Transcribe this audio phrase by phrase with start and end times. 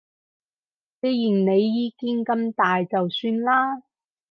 [0.99, 3.83] 既然你意見咁大就算啦